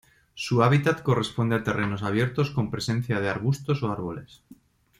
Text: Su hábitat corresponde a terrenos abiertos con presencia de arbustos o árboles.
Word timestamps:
Su 0.33 0.63
hábitat 0.63 1.03
corresponde 1.03 1.55
a 1.55 1.63
terrenos 1.63 2.01
abiertos 2.01 2.49
con 2.49 2.71
presencia 2.71 3.19
de 3.19 3.29
arbustos 3.29 3.83
o 3.83 3.91
árboles. 3.91 4.41